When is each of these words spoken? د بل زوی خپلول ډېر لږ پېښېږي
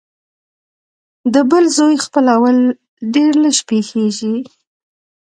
د 1.33 1.35
بل 1.51 1.65
زوی 1.77 1.95
خپلول 2.05 2.57
ډېر 3.13 3.33
لږ 3.43 3.57
پېښېږي 3.69 4.35